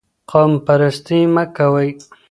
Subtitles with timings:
[0.31, 1.89] قوم پرستي مه کوئ.